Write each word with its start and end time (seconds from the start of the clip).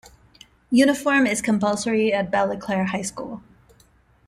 Uniform 0.71 1.27
is 1.27 1.43
compulsory 1.43 2.11
at 2.11 2.31
Ballyclare 2.31 2.87
High 2.87 3.03
School. 3.03 3.43